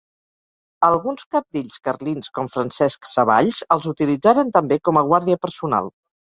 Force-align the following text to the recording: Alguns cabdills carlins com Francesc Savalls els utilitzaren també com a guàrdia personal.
Alguns 0.85 1.25
cabdills 1.35 1.75
carlins 1.87 2.31
com 2.37 2.49
Francesc 2.55 3.05
Savalls 3.11 3.61
els 3.77 3.87
utilitzaren 3.93 4.51
també 4.57 4.81
com 4.91 5.01
a 5.03 5.05
guàrdia 5.13 5.41
personal. 5.47 5.93